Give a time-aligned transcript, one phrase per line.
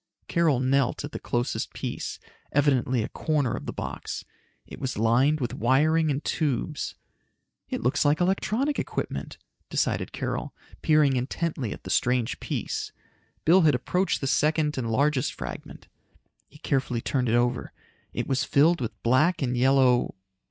[0.27, 2.17] Carol knelt at the closest piece,
[2.51, 4.25] evidently a corner of the box.
[4.65, 6.95] It was lined with wiring and tubes.
[7.69, 9.37] "It looks like electronic equipment,"
[9.69, 12.91] decided Carol, peering intently at the strange piece.
[13.45, 15.87] Bill had approached the second and largest fragment.
[16.47, 17.71] He carefully turned it over.
[18.11, 20.15] It was filled with black and yellow